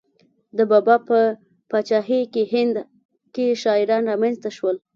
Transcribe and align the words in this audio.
د 0.57 0.59
بابا 0.71 0.95
په 1.07 1.19
پاچاهۍ 1.69 2.21
کې 2.33 2.43
هند 2.53 2.75
کې 3.33 3.45
شاعران 3.63 4.03
را 4.09 4.15
منځته 4.21 4.49
شول. 4.57 4.75